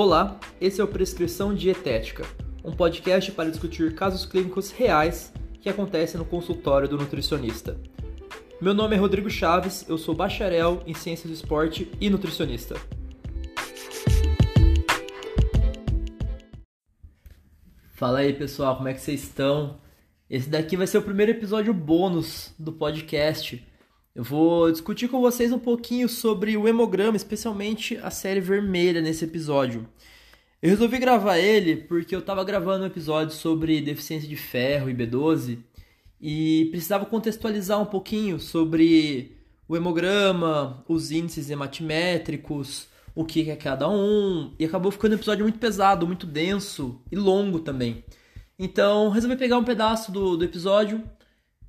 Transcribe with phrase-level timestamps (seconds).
[0.00, 2.24] Olá, esse é o Prescrição Dietética,
[2.62, 7.76] um podcast para discutir casos clínicos reais que acontecem no consultório do nutricionista.
[8.60, 12.76] Meu nome é Rodrigo Chaves, eu sou bacharel em Ciências do Esporte e nutricionista.
[17.90, 19.78] Fala aí pessoal, como é que vocês estão?
[20.30, 23.66] Esse daqui vai ser o primeiro episódio bônus do podcast.
[24.18, 29.24] Eu vou discutir com vocês um pouquinho sobre o hemograma, especialmente a série vermelha nesse
[29.24, 29.88] episódio.
[30.60, 34.92] Eu resolvi gravar ele porque eu estava gravando um episódio sobre deficiência de ferro e
[34.92, 35.60] B12
[36.20, 39.36] e precisava contextualizar um pouquinho sobre
[39.68, 45.44] o hemograma, os índices hematimétricos, o que é cada um, e acabou ficando um episódio
[45.44, 48.02] muito pesado, muito denso e longo também.
[48.58, 51.04] Então resolvi pegar um pedaço do, do episódio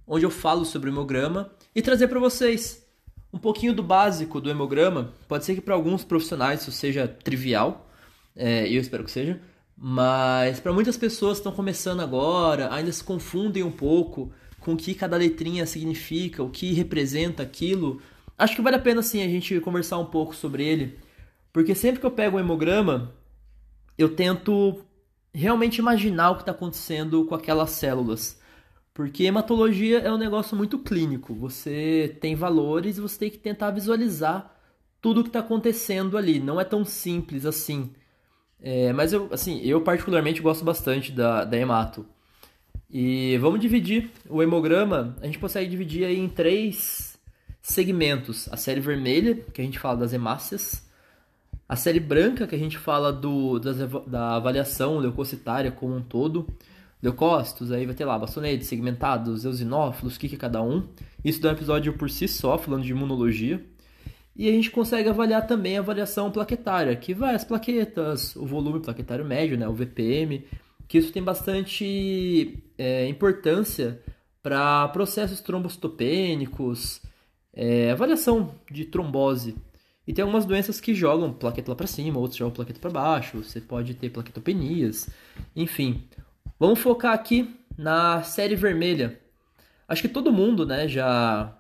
[0.08, 2.86] onde eu falo sobre o hemograma e trazer para vocês
[3.32, 5.14] um pouquinho do básico do hemograma.
[5.30, 7.90] Pode ser que para alguns profissionais isso seja trivial,
[8.36, 9.40] é, eu espero que seja,
[9.78, 14.78] mas para muitas pessoas que estão começando agora, ainda se confundem um pouco com o
[14.78, 18.02] que cada letrinha significa, o que representa aquilo.
[18.38, 21.00] Acho que vale a pena sim a gente conversar um pouco sobre ele,
[21.54, 23.14] porque sempre que eu pego um hemograma,
[23.98, 24.84] eu tento
[25.34, 28.38] realmente imaginar o que está acontecendo com aquelas células.
[29.00, 31.34] Porque hematologia é um negócio muito clínico.
[31.34, 34.54] Você tem valores e você tem que tentar visualizar
[35.00, 36.38] tudo o que está acontecendo ali.
[36.38, 37.94] Não é tão simples assim.
[38.62, 42.06] É, mas eu, assim, eu particularmente gosto bastante da, da hemato.
[42.90, 45.16] E vamos dividir o hemograma.
[45.22, 47.18] A gente consegue dividir aí em três
[47.62, 50.86] segmentos: a série vermelha, que a gente fala das hemácias,
[51.70, 53.78] a série branca, que a gente fala do, das,
[54.08, 56.50] da avaliação leucocitária como um todo,
[57.02, 60.88] leucócitos, aí vai ter lá bastonetes, segmentados, eosinófilos, o que, que é cada um.
[61.24, 63.64] Isso dá um episódio por si só, falando de imunologia.
[64.36, 68.80] E a gente consegue avaliar também a variação plaquetária, que vai as plaquetas, o volume
[68.80, 70.46] plaquetário médio, né, o VPM,
[70.88, 74.02] que isso tem bastante é, importância
[74.42, 77.02] para processos trombocitopênicos,
[77.54, 79.56] é, avaliação de trombose.
[80.08, 83.44] E tem algumas doenças que jogam plaqueta lá para cima, outras jogam plaqueta para baixo,
[83.44, 85.10] você pode ter plaquetopenias,
[85.56, 86.04] enfim.
[86.60, 89.18] Vamos focar aqui na série vermelha.
[89.88, 91.56] Acho que todo mundo, né, já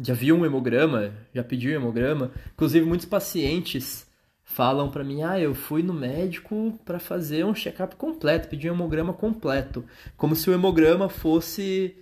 [0.00, 2.30] já viu um hemograma, já pediu um hemograma.
[2.52, 4.06] Inclusive muitos pacientes
[4.44, 8.74] falam para mim: "Ah, eu fui no médico para fazer um check-up completo, pedi um
[8.74, 9.84] hemograma completo",
[10.16, 11.96] como se o hemograma fosse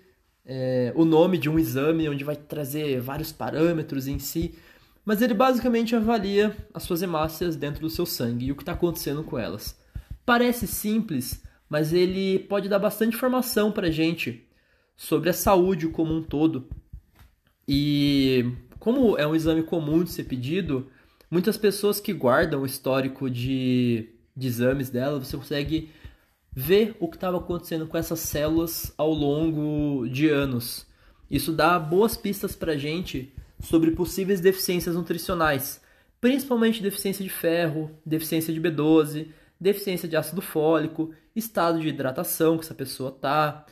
[0.44, 4.54] é, o nome de um exame onde vai trazer vários parâmetros em si,
[5.06, 8.72] mas ele basicamente avalia as suas hemácias dentro do seu sangue e o que está
[8.72, 9.74] acontecendo com elas.
[10.26, 14.46] Parece simples, mas ele pode dar bastante informação para gente
[14.96, 16.68] sobre a saúde como um todo.
[17.68, 20.88] E como é um exame comum de ser pedido,
[21.30, 25.90] muitas pessoas que guardam o histórico de, de exames dela, você consegue
[26.54, 30.86] ver o que estava acontecendo com essas células ao longo de anos.
[31.30, 35.82] Isso dá boas pistas para gente sobre possíveis deficiências nutricionais,
[36.20, 39.28] principalmente deficiência de ferro, deficiência de B12,
[39.60, 43.64] deficiência de ácido fólico, estado de hidratação que essa pessoa tá.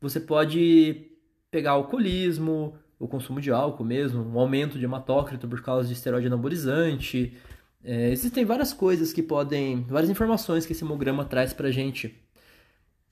[0.00, 1.10] Você pode
[1.50, 6.28] pegar alcoolismo, o consumo de álcool mesmo, um aumento de hematócrito por causa de esteroide
[6.28, 7.36] anabolizante.
[7.84, 12.16] É, existem várias coisas que podem, várias informações que esse hemograma traz pra gente.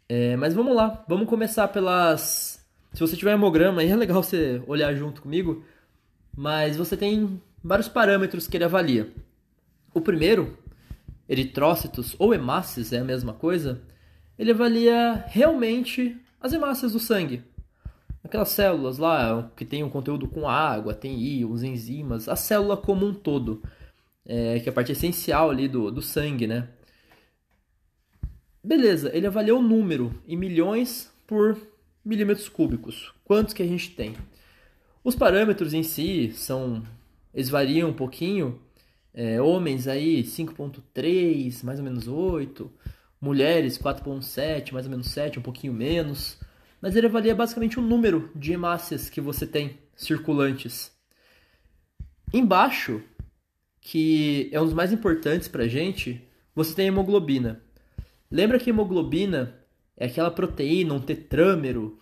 [0.09, 2.65] É, mas vamos lá, vamos começar pelas.
[2.93, 5.65] Se você tiver hemograma, aí é legal você olhar junto comigo,
[6.37, 9.13] mas você tem vários parâmetros que ele avalia.
[9.95, 10.57] O primeiro
[11.31, 13.81] eritrócitos ou hemácias é a mesma coisa,
[14.37, 17.45] ele avalia realmente as hemácias do sangue.
[18.25, 23.07] Aquelas células lá que tem um conteúdo com água, tem íons, enzimas, a célula como
[23.07, 23.63] um todo,
[24.27, 26.69] é, que é a parte essencial ali do, do sangue, né?
[28.63, 31.57] Beleza, ele avalia o número em milhões por
[32.05, 33.15] milímetros cúbicos.
[33.25, 34.17] Quantos que a gente tem?
[35.05, 36.83] Os parâmetros em si são,
[37.33, 38.61] eles variam um pouquinho,
[39.13, 42.71] é, homens aí 5.3, mais ou menos 8.
[43.21, 46.39] Mulheres 4.7, mais ou menos 7, um pouquinho menos.
[46.81, 50.93] Mas ele avalia basicamente o número de hemácias que você tem circulantes.
[52.33, 53.03] Embaixo,
[53.81, 57.61] que é um dos mais importantes para a gente, você tem a hemoglobina.
[58.31, 59.59] Lembra que a hemoglobina
[59.97, 61.99] é aquela proteína, um tetrâmero,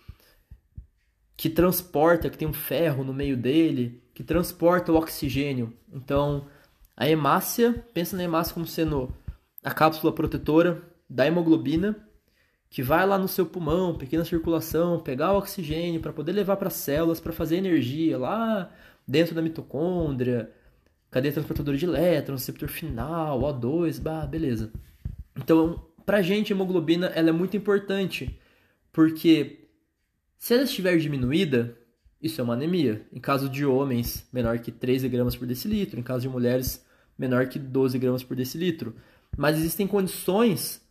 [1.35, 5.73] que transporta, que tem um ferro no meio dele, que transporta o oxigênio.
[5.91, 6.47] Então,
[6.99, 9.09] a hemácia, pensa na hemácia como sendo
[9.63, 11.95] a cápsula protetora da hemoglobina,
[12.69, 16.67] que vai lá no seu pulmão, pequena circulação, pegar o oxigênio para poder levar para
[16.67, 18.69] as células para fazer energia lá
[19.07, 20.51] dentro da mitocôndria,
[21.09, 24.69] cadeia transportadora de elétrons, receptor final, O2, bah, beleza.
[25.37, 28.37] Então, pra gente, a hemoglobina ela é muito importante,
[28.91, 29.69] porque
[30.37, 31.77] se ela estiver diminuída,
[32.21, 33.07] isso é uma anemia.
[33.13, 36.85] Em caso de homens, menor que 13 gramas por decilitro, em caso de mulheres,
[37.19, 38.95] menor que 12 gramas por decilitro.
[39.37, 40.81] Mas existem condições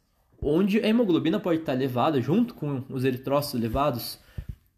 [0.40, 4.18] onde a hemoglobina pode estar elevada junto com os eritrócitos elevados.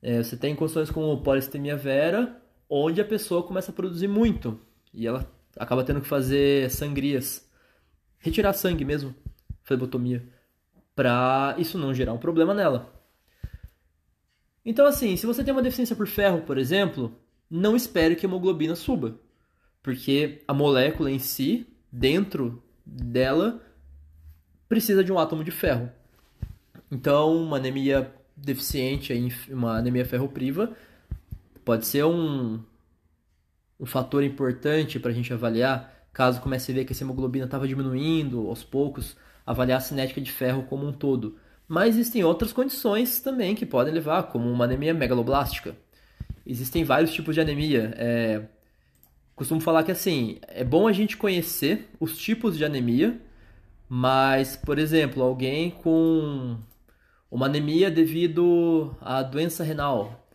[0.01, 4.59] É, você tem condições como polistemia vera, onde a pessoa começa a produzir muito
[4.95, 7.47] e ela acaba tendo que fazer sangrias,
[8.19, 9.15] retirar sangue mesmo,
[9.65, 10.27] flebotomia,
[10.95, 12.93] para isso não gerar um problema nela.
[14.65, 17.15] Então, assim, se você tem uma deficiência por ferro, por exemplo,
[17.51, 19.19] não espere que a hemoglobina suba,
[19.83, 23.61] porque a molécula em si, dentro dela,
[24.69, 25.91] precisa de um átomo de ferro.
[26.91, 29.13] Então, uma anemia deficiente,
[29.51, 30.75] uma anemia ferropriva,
[31.65, 32.61] pode ser um,
[33.79, 37.69] um fator importante para a gente avaliar, caso comece a ver que essa hemoglobina estava
[37.69, 39.17] diminuindo aos poucos,
[39.47, 41.37] avaliar a cinética de ferro como um todo.
[41.67, 45.77] Mas existem outras condições também que podem levar, como uma anemia megaloblástica.
[46.45, 47.95] Existem vários tipos de anemia.
[47.97, 48.43] É...
[49.41, 53.19] Costumo falar que assim, é bom a gente conhecer os tipos de anemia,
[53.89, 56.59] mas, por exemplo, alguém com
[57.31, 60.29] uma anemia devido à doença renal,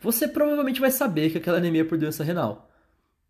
[0.00, 2.68] você provavelmente vai saber que aquela anemia é por doença renal.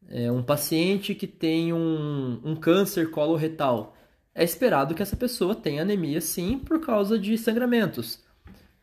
[0.08, 3.94] É, um paciente que tem um, um câncer coloretal,
[4.34, 8.24] é esperado que essa pessoa tenha anemia sim por causa de sangramentos.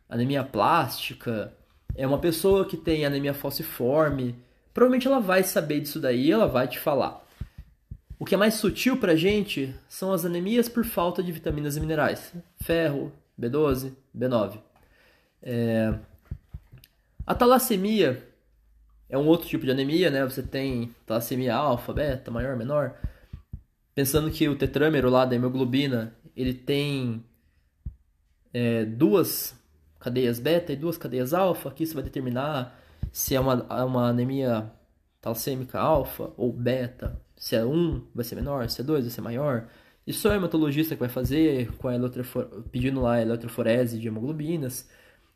[0.08, 1.52] Anemia plástica,
[1.96, 4.36] é uma pessoa que tem anemia falciforme,
[4.78, 7.26] provavelmente ela vai saber disso daí, ela vai te falar.
[8.20, 11.80] O que é mais sutil pra gente são as anemias por falta de vitaminas e
[11.80, 12.32] minerais,
[12.62, 14.60] ferro, B12, B9.
[15.42, 15.98] É...
[17.26, 18.24] A talassemia
[19.10, 20.24] é um outro tipo de anemia, né?
[20.24, 22.94] Você tem talassemia alfa, beta, maior, menor.
[23.96, 27.26] Pensando que o tetrâmero lá da hemoglobina, ele tem
[28.54, 29.56] é, duas
[30.00, 32.80] cadeias beta e duas cadeias alfa, aqui você vai determinar
[33.18, 34.72] se é uma, uma anemia
[35.20, 39.22] talassêmica alfa ou beta, se é 1 vai ser menor, se é 2 vai ser
[39.22, 39.68] maior.
[40.06, 41.94] Isso é o hematologista que vai fazer, com a
[42.72, 44.88] pedindo lá a eletroforese de hemoglobinas.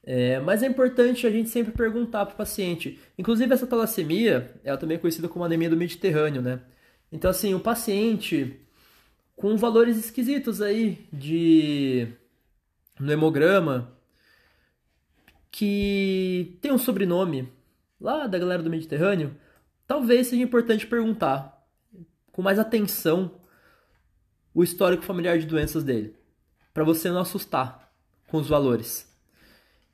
[0.04, 3.00] É, mas é importante a gente sempre perguntar para o paciente.
[3.18, 6.62] Inclusive, essa talassemia, ela também é conhecida como anemia do Mediterrâneo, né?
[7.12, 8.62] Então, assim, o paciente
[9.36, 12.08] com valores esquisitos aí de
[13.00, 13.92] no hemograma
[15.50, 17.50] que tem um sobrenome
[18.02, 19.38] lá da galera do Mediterrâneo,
[19.86, 21.64] talvez seja importante perguntar
[22.32, 23.40] com mais atenção
[24.54, 26.16] o histórico familiar de doenças dele,
[26.74, 27.94] para você não assustar
[28.28, 29.08] com os valores.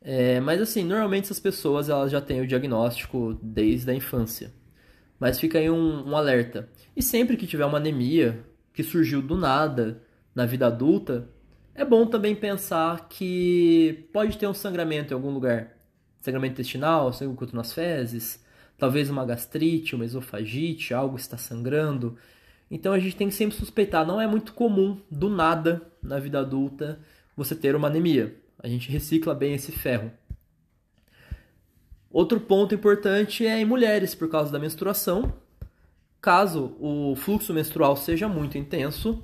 [0.01, 4.53] É, mas assim, normalmente essas pessoas elas já têm o diagnóstico desde a infância.
[5.19, 6.69] Mas fica aí um, um alerta.
[6.95, 10.01] E sempre que tiver uma anemia que surgiu do nada
[10.33, 11.27] na vida adulta,
[11.74, 15.76] é bom também pensar que pode ter um sangramento em algum lugar.
[16.27, 18.44] Sangramento intestinal, sangue oculto nas fezes,
[18.77, 22.18] talvez uma gastrite, uma esofagite, algo está sangrando.
[22.69, 24.06] Então a gente tem que sempre suspeitar.
[24.06, 27.00] Não é muito comum, do nada, na vida adulta,
[27.35, 30.12] você ter uma anemia a gente recicla bem esse ferro.
[32.09, 35.33] Outro ponto importante é em mulheres, por causa da menstruação.
[36.19, 39.24] Caso o fluxo menstrual seja muito intenso,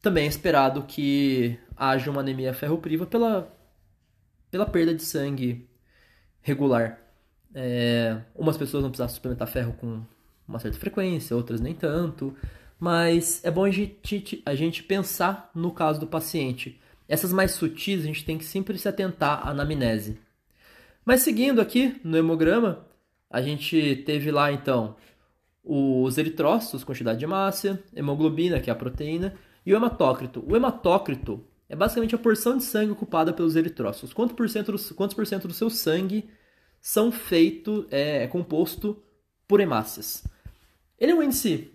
[0.00, 3.52] também é esperado que haja uma anemia ferropriva pela,
[4.50, 5.68] pela perda de sangue
[6.42, 6.98] regular.
[7.54, 10.02] É, umas pessoas vão precisar suplementar ferro com
[10.46, 12.34] uma certa frequência, outras nem tanto.
[12.78, 16.80] Mas é bom a gente, a gente pensar no caso do paciente.
[17.08, 20.18] Essas mais sutis a gente tem que sempre se atentar à anamnese.
[21.04, 22.86] Mas seguindo aqui no hemograma,
[23.30, 24.96] a gente teve lá então
[25.64, 29.34] os eritrócitos, quantidade de massa, hemoglobina, que é a proteína,
[29.64, 30.44] e o hematócrito.
[30.46, 34.12] O hematócrito é basicamente a porção de sangue ocupada pelos eritrócitos.
[34.12, 36.28] Quanto por cento do, quantos por cento do seu sangue
[36.82, 39.02] são feito, é, é composto
[39.48, 40.22] por hemácias.
[40.98, 41.72] Ele é um índice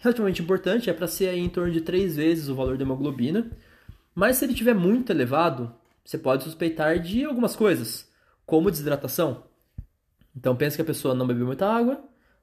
[0.00, 3.48] relativamente importante, é para ser em torno de 3 vezes o valor da hemoglobina.
[4.12, 5.72] Mas se ele estiver muito elevado,
[6.04, 8.10] você pode suspeitar de algumas coisas,
[8.44, 9.44] como desidratação.
[10.36, 12.02] Então pense que a pessoa não bebeu muita água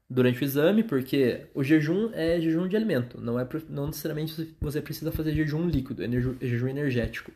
[0.09, 4.81] durante o exame, porque o jejum é jejum de alimento, não é não necessariamente você
[4.81, 6.07] precisa fazer jejum líquido, é
[6.45, 7.31] jejum energético.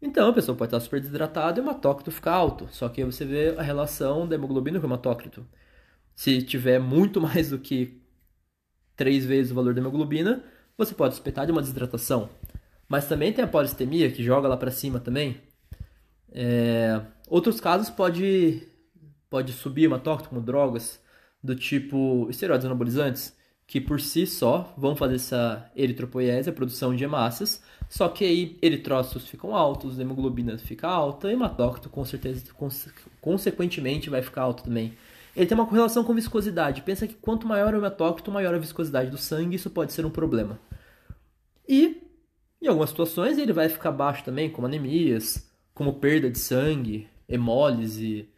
[0.00, 3.06] Então a pessoa pode estar super desidratada e o hematócrito fica alto, só que aí
[3.06, 5.46] você vê a relação da hemoglobina com o hematócrito.
[6.14, 8.00] Se tiver muito mais do que
[8.96, 10.44] três vezes o valor da hemoglobina,
[10.76, 12.28] você pode suspeitar de uma desidratação.
[12.88, 15.40] Mas também tem a polistemia, que joga lá para cima também.
[16.30, 17.00] É...
[17.28, 18.68] Outros casos pode,
[19.30, 21.02] pode subir hematócrito como drogas
[21.44, 23.36] do tipo esteroides anabolizantes,
[23.66, 28.58] que por si só vão fazer essa eritropoiese, a produção de hemácias, só que aí
[28.62, 32.44] eritrócitos ficam altos, hemoglobina fica alta, hematócrito com certeza,
[33.20, 34.94] consequentemente vai ficar alto também.
[35.36, 36.82] Ele tem uma correlação com viscosidade.
[36.82, 40.10] Pensa que quanto maior o hematócrito, maior a viscosidade do sangue, isso pode ser um
[40.10, 40.58] problema.
[41.68, 42.02] E,
[42.62, 48.28] em algumas situações, ele vai ficar baixo também, como anemias, como perda de sangue, hemólise,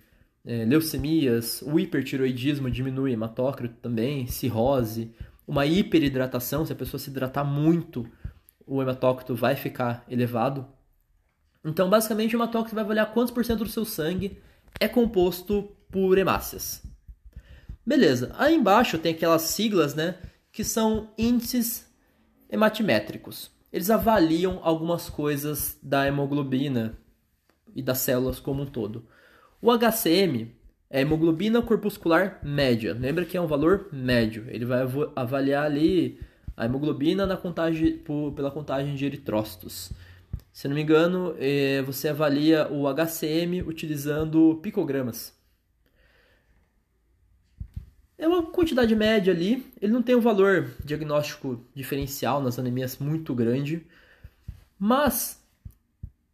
[0.47, 5.13] é, leucemias, o hipertiroidismo diminui hematócrito também, cirrose,
[5.47, 8.09] uma hiperidratação, se a pessoa se hidratar muito,
[8.65, 10.67] o hematócrito vai ficar elevado.
[11.65, 14.39] Então, basicamente, o hematócrito vai avaliar quantos por cento do seu sangue
[14.79, 16.83] é composto por hemácias.
[17.85, 20.17] Beleza, aí embaixo tem aquelas siglas, né,
[20.53, 21.87] que são índices
[22.49, 23.51] hematimétricos.
[23.73, 26.99] Eles avaliam algumas coisas da hemoglobina
[27.75, 29.07] e das células como um todo.
[29.61, 30.55] O HCM
[30.91, 32.95] é hemoglobina corpuscular média.
[32.95, 34.45] Lembra que é um valor médio.
[34.49, 34.81] Ele vai
[35.15, 36.21] avaliar ali
[36.57, 38.03] a hemoglobina na contagem,
[38.35, 39.93] pela contagem de eritrócitos.
[40.53, 45.35] Se não me engano, é, você avalia o HCM utilizando picogramas.
[48.19, 49.71] É uma quantidade média ali.
[49.81, 53.87] Ele não tem um valor diagnóstico diferencial nas anemias muito grande.
[54.79, 55.46] Mas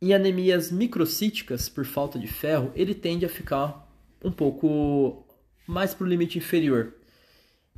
[0.03, 3.89] em anemias microcíticas, por falta de ferro, ele tende a ficar
[4.21, 5.25] um pouco
[5.65, 6.95] mais para o limite inferior.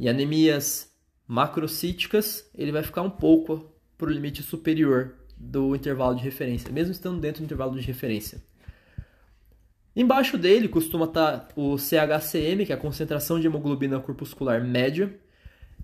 [0.00, 0.90] Em anemias
[1.28, 6.92] macrocíticas, ele vai ficar um pouco para o limite superior do intervalo de referência, mesmo
[6.92, 8.42] estando dentro do intervalo de referência.
[9.94, 15.14] Embaixo dele costuma estar tá o CHCM, que é a concentração de hemoglobina corpuscular média.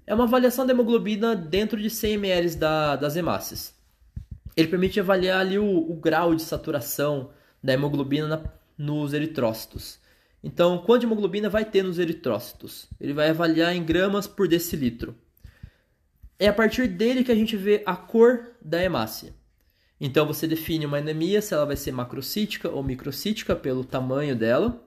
[0.06, 3.78] É uma avaliação da hemoglobina dentro de 100 ml da, das hemácias
[4.61, 7.31] ele permite avaliar ali o, o grau de saturação
[7.62, 8.43] da hemoglobina na,
[8.76, 9.99] nos eritrócitos.
[10.43, 12.88] Então, quanto de hemoglobina vai ter nos eritrócitos?
[13.00, 15.14] Ele vai avaliar em gramas por decilitro.
[16.38, 19.35] É a partir dele que a gente vê a cor da hemácia.
[20.00, 24.83] Então, você define uma anemia, se ela vai ser macrocítica ou microcítica, pelo tamanho dela.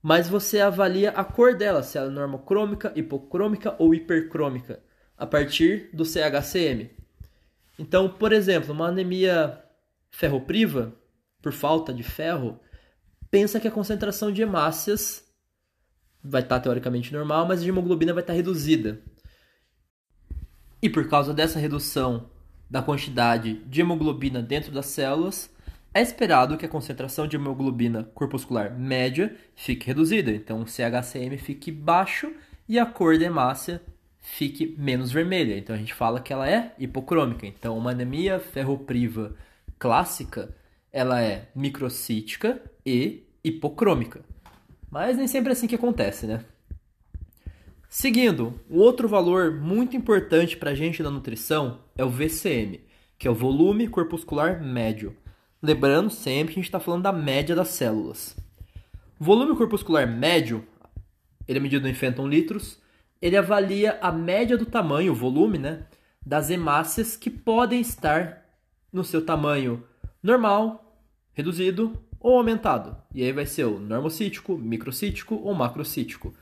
[0.00, 4.80] Mas você avalia a cor dela, se ela é normocrômica, hipocrômica ou hipercrômica,
[5.18, 7.03] a partir do CHCM.
[7.78, 9.62] Então, por exemplo, uma anemia
[10.10, 10.94] ferropriva,
[11.42, 12.58] por falta de ferro,
[13.30, 15.24] pensa que a concentração de hemácias
[16.22, 19.00] vai estar teoricamente normal, mas a hemoglobina vai estar reduzida.
[20.80, 22.30] E por causa dessa redução
[22.70, 25.50] da quantidade de hemoglobina dentro das células,
[25.92, 31.70] é esperado que a concentração de hemoglobina corpuscular média fique reduzida, então o CHCM fique
[31.70, 32.32] baixo
[32.68, 33.80] e a cor da hemácia
[34.24, 35.56] fique menos vermelha.
[35.56, 37.46] Então a gente fala que ela é hipocrômica.
[37.46, 39.36] Então uma anemia ferropriva
[39.78, 40.56] clássica,
[40.90, 44.22] ela é microcítica e hipocrômica.
[44.90, 46.42] Mas nem sempre é assim que acontece, né?
[47.88, 52.80] Seguindo, o outro valor muito importante para a gente da nutrição é o VCM,
[53.18, 55.14] que é o volume corpuscular médio.
[55.62, 58.36] Lembrando sempre que a gente está falando da média das células.
[59.20, 60.66] O volume corpuscular médio,
[61.46, 62.82] ele é medido em fenton litros,
[63.24, 65.86] ele avalia a média do tamanho, o volume, né,
[66.24, 68.44] das hemácias que podem estar
[68.92, 69.82] no seu tamanho
[70.22, 70.94] normal,
[71.32, 72.94] reduzido ou aumentado.
[73.14, 76.34] E aí vai ser o normocítico, microcítico ou macrocítico.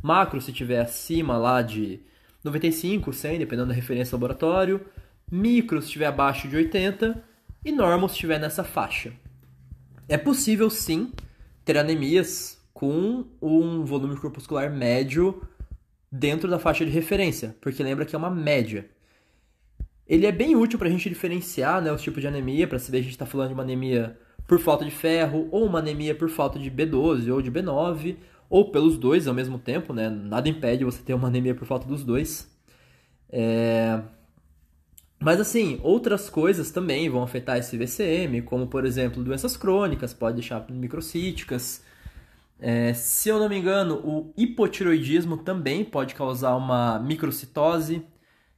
[0.00, 1.98] Macro se tiver acima lá de
[2.44, 4.86] 95, 100, dependendo da referência laboratório.
[5.28, 7.24] Micro se estiver abaixo de 80
[7.64, 9.12] e normo se estiver nessa faixa.
[10.08, 11.12] É possível sim
[11.64, 15.42] ter anemias com um volume corpuscular médio
[16.10, 18.88] dentro da faixa de referência, porque lembra que é uma média.
[20.06, 22.98] Ele é bem útil para a gente diferenciar né, os tipos de anemia, para saber
[22.98, 26.14] se a gente está falando de uma anemia por falta de ferro, ou uma anemia
[26.14, 28.16] por falta de B12 ou de B9,
[28.48, 30.10] ou pelos dois ao mesmo tempo, né?
[30.10, 32.50] Nada impede você ter uma anemia por falta dos dois.
[33.30, 34.02] É...
[35.20, 40.36] Mas assim, outras coisas também vão afetar esse VCM, como por exemplo doenças crônicas, pode
[40.36, 41.84] deixar microcíticas,
[42.60, 48.06] é, se eu não me engano, o hipotiroidismo também pode causar uma microcitose,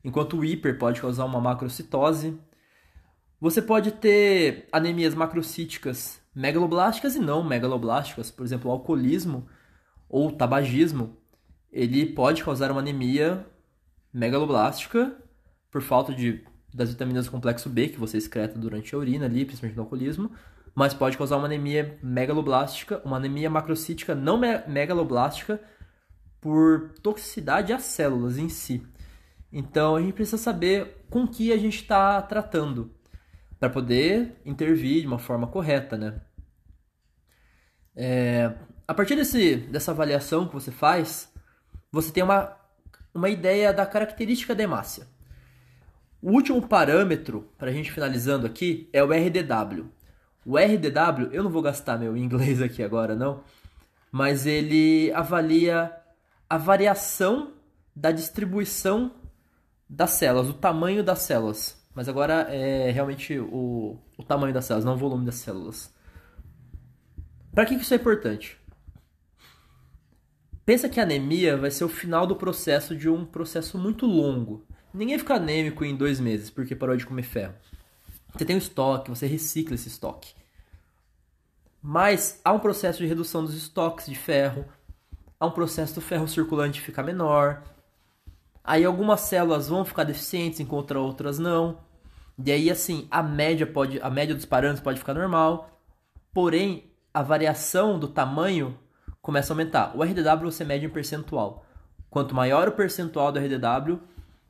[0.04, 2.36] enquanto o hiper pode causar uma macrocitose.
[3.40, 9.46] Você pode ter anemias macrocíticas megaloblásticas e não megaloblásticas, por exemplo, o alcoolismo
[10.08, 11.16] ou tabagismo,
[11.70, 13.46] ele pode causar uma anemia
[14.12, 15.16] megaloblástica
[15.70, 19.44] por falta de, das vitaminas do complexo B que você excreta durante a urina ali,
[19.44, 20.30] principalmente no alcoolismo,
[20.74, 25.60] mas pode causar uma anemia megaloblástica, uma anemia macrocítica não me megaloblástica
[26.40, 28.86] por toxicidade às células em si.
[29.52, 32.94] Então a gente precisa saber com que a gente está tratando
[33.60, 36.20] para poder intervir de uma forma correta, né?
[37.94, 38.52] É,
[38.88, 41.32] a partir desse, dessa avaliação que você faz,
[41.92, 42.56] você tem uma
[43.14, 45.06] uma ideia da característica da hemácia.
[46.20, 49.90] O último parâmetro, para a gente finalizando aqui, é o RDW.
[50.44, 53.42] O RDW, eu não vou gastar meu inglês aqui agora não,
[54.10, 55.94] mas ele avalia
[56.48, 57.52] a variação
[57.94, 59.12] da distribuição
[59.88, 61.80] das células, o tamanho das células.
[61.94, 65.92] Mas agora é realmente o, o tamanho das células, não o volume das células.
[67.54, 68.58] Para que, isso é importante?
[70.64, 74.64] Pensa que a anemia vai ser o final do processo de um processo muito longo.
[74.94, 77.54] Ninguém fica anêmico em dois meses porque parou de comer ferro.
[78.32, 80.34] Você tem um estoque, você recicla esse estoque.
[81.82, 84.64] Mas há um processo de redução dos estoques de ferro,
[85.38, 87.62] há um processo do ferro circulante ficar menor.
[88.64, 91.78] Aí algumas células vão ficar deficientes, enquanto outras não.
[92.42, 95.80] E aí assim, a média pode, a média dos parâmetros pode ficar normal.
[96.32, 98.78] Porém, a variação do tamanho
[99.20, 99.96] começa a aumentar.
[99.96, 101.66] O RDW você mede em percentual.
[102.08, 104.00] Quanto maior o percentual do RDW,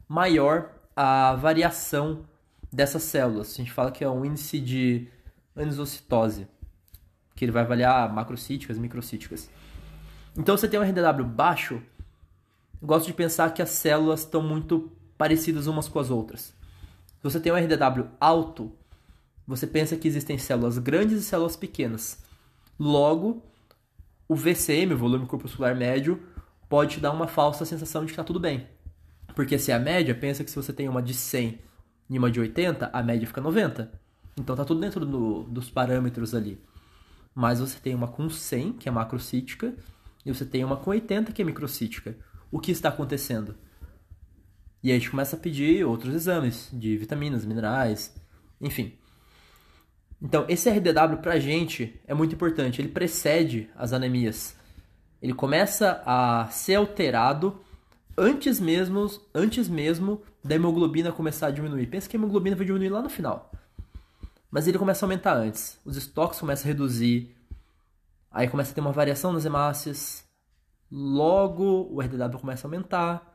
[0.07, 2.27] maior a variação
[2.73, 3.53] dessas células.
[3.53, 5.09] A gente fala que é um índice de
[5.55, 6.49] anisocitose,
[7.37, 9.51] que ele vai avaliar macrocíticas, microcíticas.
[10.37, 11.83] Então, você tem um RDW baixo,
[12.83, 16.55] gosto de pensar que as células estão muito parecidas umas com as outras.
[17.19, 18.73] Se você tem um RDW alto,
[19.47, 22.25] você pensa que existem células grandes e células pequenas.
[22.79, 23.43] Logo,
[24.27, 26.23] o VCM, volume corpuscular médio,
[26.69, 28.67] pode te dar uma falsa sensação de que está tudo bem.
[29.35, 31.59] Porque se é a média, pensa que se você tem uma de 100
[32.13, 33.91] e uma de 80, a média fica 90.
[34.39, 36.61] Então tá tudo dentro do, dos parâmetros ali.
[37.35, 39.75] Mas você tem uma com 100, que é macrocítica,
[40.25, 42.15] e você tem uma com 80, que é microcítica.
[42.51, 43.57] O que está acontecendo?
[44.83, 48.15] E aí a gente começa a pedir outros exames de vitaminas, minerais,
[48.61, 48.93] enfim.
[50.21, 52.83] Então, esse RDW pra gente é muito importante.
[52.83, 54.55] Ele precede as anemias.
[55.23, 57.59] Ele começa a ser alterado
[58.17, 61.87] antes mesmo, antes mesmo da hemoglobina começar a diminuir.
[61.87, 63.51] Pensa que a hemoglobina vai diminuir lá no final.
[64.51, 65.79] Mas ele começa a aumentar antes.
[65.85, 67.35] Os estoques começam a reduzir.
[68.31, 70.25] Aí começa a ter uma variação nas hemácias.
[70.91, 73.33] Logo, o RDW começa a aumentar.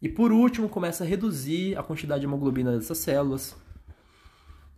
[0.00, 3.56] E por último, começa a reduzir a quantidade de hemoglobina dessas células.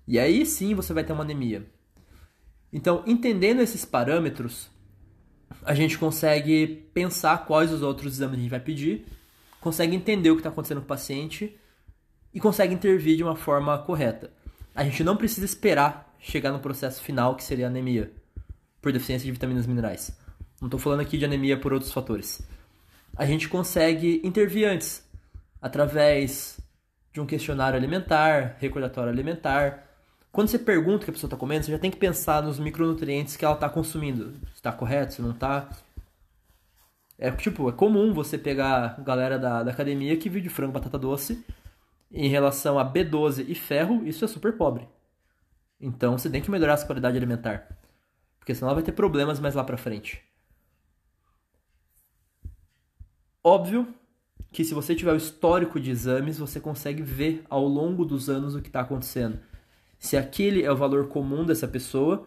[0.09, 1.71] E aí sim você vai ter uma anemia.
[2.73, 4.69] Então, entendendo esses parâmetros,
[5.63, 9.07] a gente consegue pensar quais os outros exames a gente vai pedir
[9.61, 11.59] consegue entender o que está acontecendo com o paciente
[12.33, 14.31] e consegue intervir de uma forma correta.
[14.75, 18.13] A gente não precisa esperar chegar no processo final, que seria anemia,
[18.81, 20.17] por deficiência de vitaminas e minerais.
[20.61, 22.43] Não estou falando aqui de anemia por outros fatores.
[23.17, 25.03] A gente consegue intervir antes,
[25.61, 26.61] através
[27.13, 29.87] de um questionário alimentar, recordatório alimentar.
[30.31, 32.59] Quando você pergunta o que a pessoa está comendo, você já tem que pensar nos
[32.59, 34.35] micronutrientes que ela está consumindo.
[34.49, 35.69] Se está correto, se não está.
[37.23, 40.99] É tipo, é comum você pegar galera da, da academia que vive de frango batata
[40.99, 41.45] doce
[42.11, 44.89] em relação a B12 e ferro, isso é super pobre.
[45.79, 47.77] Então você tem que melhorar essa qualidade alimentar.
[48.39, 50.23] Porque senão vai ter problemas mais lá pra frente.
[53.45, 53.87] Óbvio
[54.51, 58.55] que se você tiver o histórico de exames, você consegue ver ao longo dos anos
[58.55, 59.39] o que está acontecendo.
[59.99, 62.27] Se aquele é o valor comum dessa pessoa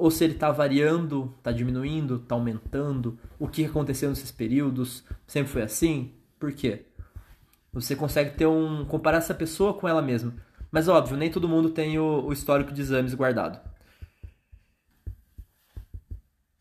[0.00, 5.52] ou se ele está variando, está diminuindo, está aumentando, o que aconteceu nesses períodos, sempre
[5.52, 6.12] foi assim?
[6.38, 6.86] Por quê?
[7.72, 10.34] Você consegue ter um comparar essa pessoa com ela mesma.
[10.72, 13.60] Mas óbvio, nem todo mundo tem o, o histórico de exames guardado.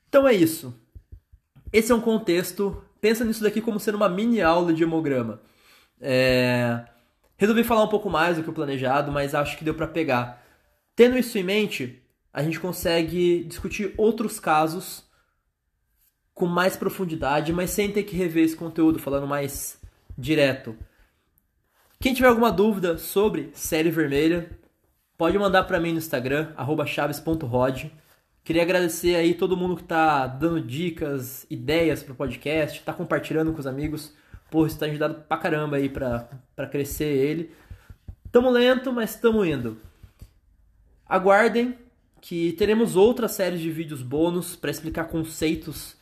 [0.10, 0.76] Então é isso.
[1.72, 2.84] Esse é um contexto.
[3.00, 5.40] Pensa nisso daqui como sendo uma mini aula de hemograma.
[6.02, 6.84] É...
[7.38, 10.44] Resolvi falar um pouco mais do que o planejado, mas acho que deu para pegar.
[10.94, 11.99] Tendo isso em mente,
[12.34, 15.04] a gente consegue discutir outros casos
[16.34, 19.80] com mais profundidade, mas sem ter que rever esse conteúdo, falando mais
[20.18, 20.76] direto.
[22.00, 24.58] Quem tiver alguma dúvida sobre série vermelha,
[25.18, 26.54] pode mandar para mim no Instagram,
[26.86, 27.92] chaves.rod.
[28.42, 33.60] Queria agradecer aí todo mundo que está dando dicas, ideias pro podcast, está compartilhando com
[33.60, 34.14] os amigos.
[34.50, 37.54] Pô, isso tá ajudando pra caramba aí pra, pra crescer ele.
[38.32, 39.78] Tamo lento, mas tamo indo.
[41.06, 41.78] Aguardem
[42.22, 45.96] que teremos outras séries de vídeos bônus para explicar conceitos.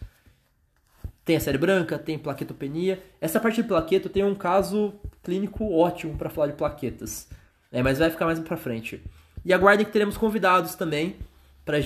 [1.23, 3.03] Tem a série branca, tem plaquetopenia.
[3.19, 7.27] Essa parte de plaqueto tem um caso clínico ótimo para falar de plaquetas,
[7.71, 9.03] é, mas vai ficar mais para frente.
[9.43, 11.17] E aguardem que teremos convidados também
[11.65, 11.80] para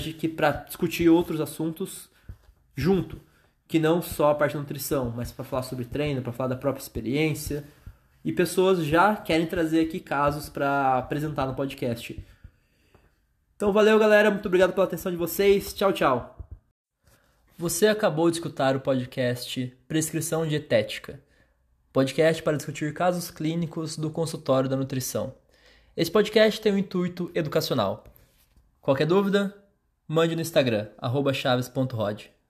[0.66, 2.08] discutir outros assuntos
[2.76, 3.20] junto,
[3.66, 6.56] que não só a parte da nutrição, mas para falar sobre treino, para falar da
[6.56, 7.64] própria experiência.
[8.24, 12.24] E pessoas já querem trazer aqui casos para apresentar no podcast.
[13.62, 14.28] Então valeu, galera.
[14.28, 15.72] Muito obrigado pela atenção de vocês.
[15.72, 16.36] Tchau, tchau.
[17.56, 21.22] Você acabou de escutar o podcast Prescrição Dietética.
[21.92, 25.32] podcast para discutir casos clínicos do consultório da nutrição.
[25.96, 28.02] Esse podcast tem um intuito educacional.
[28.80, 29.56] Qualquer dúvida,
[30.08, 30.88] mande no Instagram,
[31.32, 32.41] chaves.rod.